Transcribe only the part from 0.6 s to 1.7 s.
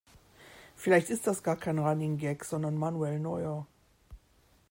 Vielleicht ist das gar